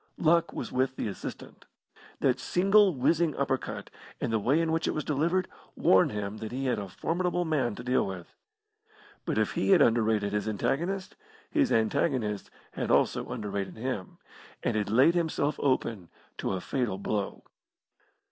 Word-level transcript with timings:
Luck 0.17 0.51
was 0.51 0.71
with 0.71 0.95
the 0.95 1.07
assistant. 1.07 1.65
That 2.21 2.39
single 2.39 2.95
whizzing 2.95 3.35
uppercut, 3.37 3.91
and 4.19 4.33
the 4.33 4.39
way 4.39 4.59
in 4.59 4.71
which 4.71 4.87
it 4.87 4.95
was 4.95 5.03
delivered, 5.03 5.47
warned 5.75 6.11
him 6.11 6.37
that 6.37 6.51
he 6.51 6.65
had 6.65 6.79
a 6.79 6.89
formidable 6.89 7.45
man 7.45 7.75
to 7.75 7.83
deal 7.83 8.07
with. 8.07 8.33
But 9.25 9.37
if 9.37 9.51
he 9.51 9.69
had 9.69 9.81
underrated 9.83 10.33
his 10.33 10.47
antagonist, 10.47 11.15
his 11.51 11.71
antagonist 11.71 12.49
had 12.71 12.89
also 12.89 13.27
underrated 13.29 13.77
him, 13.77 14.17
and 14.63 14.75
had 14.75 14.89
laid 14.89 15.13
himself 15.13 15.59
open 15.59 16.09
to 16.39 16.53
a 16.53 16.61
fatal 16.61 16.97
blow. 16.97 17.43